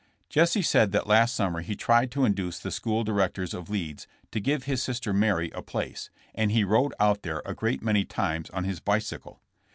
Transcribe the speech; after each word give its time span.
Jesse 0.29 0.63
said 0.63 0.93
that 0.93 1.05
last 1.05 1.35
summer 1.35 1.61
he 1.61 1.75
tried 1.75 2.09
to 2.09 2.25
induce 2.25 2.57
the 2.57 2.71
school 2.71 3.03
directors 3.03 3.53
of 3.53 3.69
Leeds 3.69 4.07
to 4.31 4.39
give 4.39 4.63
his 4.63 4.81
sister 4.81 5.13
Mary 5.13 5.51
a 5.53 5.61
place, 5.61 6.09
and 6.33 6.51
he 6.51 6.63
rode 6.63 6.95
out 6.99 7.21
there 7.21 7.43
a 7.45 7.53
great 7.53 7.83
many 7.83 8.03
times 8.03 8.49
on 8.49 8.63
his 8.63 8.79
bicycle. 8.79 9.43